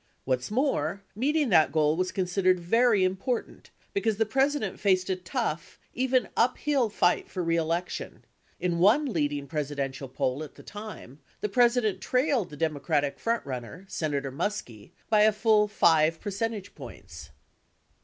What's 0.25 0.49
more, 0.49 1.03
meet 1.15 1.35
ing 1.35 1.49
that 1.49 1.71
goal 1.71 1.95
was 1.95 2.11
considered 2.11 2.59
very 2.59 3.03
important, 3.03 3.69
because 3.93 4.17
the 4.17 4.25
President 4.25 4.79
faced 4.79 5.11
a 5.11 5.15
tough, 5.15 5.77
even 5.93 6.27
uphill 6.35 6.89
fight 6.89 7.29
for 7.29 7.43
reelection— 7.43 8.25
in 8.59 8.79
one 8.79 9.05
leading 9.05 9.47
Presi 9.47 9.75
dential 9.75 10.11
poll 10.11 10.41
at 10.43 10.55
the 10.55 10.63
time, 10.63 11.19
the 11.41 11.49
President 11.49 12.01
trailed 12.01 12.49
the. 12.49 12.57
Democratic 12.57 13.19
front 13.19 13.45
runner, 13.45 13.85
Senator 13.87 14.31
Muskie, 14.31 14.89
by 15.11 15.21
a 15.21 15.31
full 15.31 15.67
5 15.67 16.19
percentage 16.19 16.73
points. 16.73 17.29